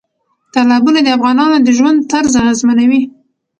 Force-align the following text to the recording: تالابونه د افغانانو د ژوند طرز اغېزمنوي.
تالابونه 0.53 0.99
د 1.03 1.07
افغانانو 1.17 1.57
د 1.61 1.67
ژوند 1.77 1.97
طرز 2.11 2.33
اغېزمنوي. 2.41 3.01